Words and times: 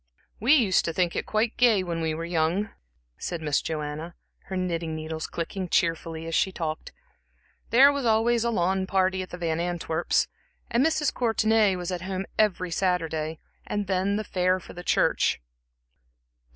"We 0.39 0.55
used 0.55 0.83
to 0.85 0.93
think 0.93 1.15
it 1.15 1.27
quite 1.27 1.57
gay 1.57 1.83
when 1.83 2.01
we 2.01 2.15
were 2.15 2.25
young," 2.25 2.71
said 3.19 3.39
Miss 3.39 3.61
Joanna, 3.61 4.15
her 4.45 4.57
knitting 4.57 4.95
needles 4.95 5.27
clicking 5.27 5.69
cheerfully 5.69 6.25
as 6.25 6.33
she 6.33 6.51
talked. 6.51 6.91
"There 7.69 7.91
was 7.91 8.03
always 8.03 8.43
a 8.43 8.49
lawn 8.49 8.87
party 8.87 9.21
at 9.21 9.29
the 9.29 9.37
Van 9.37 9.59
Antwerps', 9.59 10.27
and 10.71 10.83
Mrs. 10.83 11.13
Courtenay 11.13 11.75
was 11.75 11.91
at 11.91 12.01
home 12.01 12.25
every 12.39 12.71
Saturday, 12.71 13.37
and 13.67 13.85
then 13.85 14.15
the 14.15 14.23
fair 14.23 14.59
for 14.59 14.73
the 14.73 14.81
church." 14.83 15.39